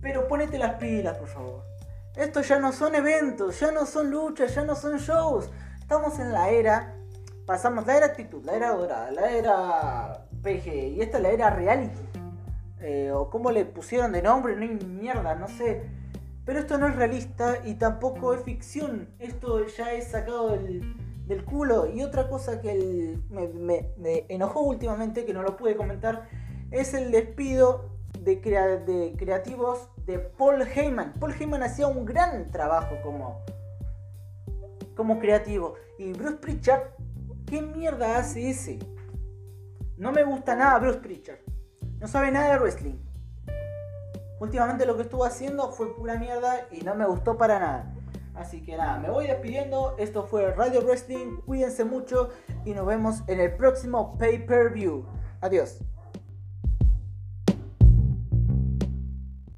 Pero 0.01 0.27
ponete 0.27 0.57
las 0.57 0.75
pilas, 0.75 1.17
por 1.17 1.27
favor. 1.27 1.63
Estos 2.15 2.47
ya 2.47 2.57
no 2.57 2.71
son 2.71 2.95
eventos, 2.95 3.59
ya 3.59 3.71
no 3.71 3.85
son 3.85 4.09
luchas, 4.09 4.55
ya 4.55 4.63
no 4.63 4.75
son 4.75 4.97
shows. 4.97 5.49
Estamos 5.79 6.19
en 6.19 6.31
la 6.31 6.49
era, 6.49 6.95
pasamos 7.45 7.85
la 7.85 7.97
era 7.97 8.05
actitud, 8.07 8.43
la 8.45 8.55
era 8.55 8.71
dorada, 8.71 9.11
la 9.11 9.31
era 9.31 10.27
PG 10.41 10.93
y 10.95 11.01
esta 11.01 11.17
es 11.17 11.23
la 11.23 11.29
era 11.29 11.49
reality. 11.49 11.99
Eh, 12.79 13.11
o 13.11 13.29
como 13.29 13.51
le 13.51 13.65
pusieron 13.65 14.13
de 14.13 14.21
nombre, 14.21 14.55
no 14.55 14.61
hay 14.61 14.69
mierda, 14.69 15.35
no 15.35 15.47
sé. 15.49 15.89
Pero 16.45 16.59
esto 16.59 16.77
no 16.77 16.87
es 16.87 16.95
realista 16.95 17.59
y 17.65 17.73
tampoco 17.75 18.33
es 18.33 18.41
ficción. 18.43 19.09
Esto 19.19 19.65
ya 19.67 19.91
es 19.93 20.07
sacado 20.11 20.51
del, 20.51 20.95
del 21.27 21.43
culo. 21.43 21.87
Y 21.87 22.03
otra 22.03 22.29
cosa 22.29 22.61
que 22.61 23.17
me, 23.29 23.93
enojó 24.29 24.61
últimamente, 24.61 25.25
que 25.25 25.33
no 25.33 25.43
lo 25.43 25.57
pude 25.57 25.75
comentar, 25.75 26.27
es 26.71 26.93
el 26.93 27.11
despido 27.11 27.89
de, 28.19 28.41
creativos 29.17 29.89
de 30.05 30.19
Paul 30.19 30.61
Heyman. 30.61 31.13
Paul 31.19 31.33
Heyman 31.33 31.63
hacía 31.63 31.87
un 31.87 32.05
gran 32.05 32.51
trabajo 32.51 32.95
como, 33.03 33.43
como 34.95 35.19
creativo. 35.19 35.75
Y 35.97 36.13
Bruce 36.13 36.37
Pritchard, 36.37 36.83
¿qué 37.45 37.61
mierda 37.61 38.17
hace 38.17 38.49
ese? 38.49 38.79
No 39.97 40.11
me 40.11 40.23
gusta 40.23 40.55
nada 40.55 40.79
Bruce 40.79 40.99
Pritchard. 40.99 41.39
No 41.99 42.07
sabe 42.07 42.31
nada 42.31 42.51
de 42.51 42.59
wrestling. 42.59 42.95
Últimamente 44.39 44.85
lo 44.85 44.97
que 44.97 45.03
estuvo 45.03 45.23
haciendo 45.23 45.71
fue 45.71 45.95
pura 45.95 46.17
mierda 46.17 46.67
y 46.71 46.81
no 46.81 46.93
me 46.93 47.05
gustó 47.05 47.37
para 47.37 47.59
nada. 47.59 47.94
Así 48.35 48.61
que 48.61 48.75
nada, 48.75 48.99
me 48.99 49.09
voy 49.09 49.27
despidiendo. 49.27 49.95
Esto 49.97 50.23
fue 50.23 50.51
Radio 50.53 50.81
Wrestling. 50.81 51.37
Cuídense 51.45 51.85
mucho 51.85 52.29
y 52.65 52.73
nos 52.73 52.85
vemos 52.85 53.23
en 53.27 53.39
el 53.39 53.55
próximo 53.55 54.17
pay 54.17 54.45
per 54.45 54.71
view. 54.73 55.05
Adiós. 55.41 55.79